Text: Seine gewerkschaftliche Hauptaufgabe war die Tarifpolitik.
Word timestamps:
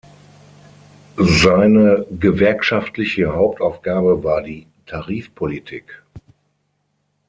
Seine 1.17 2.07
gewerkschaftliche 2.09 3.35
Hauptaufgabe 3.35 4.23
war 4.23 4.41
die 4.41 4.65
Tarifpolitik. 4.87 6.01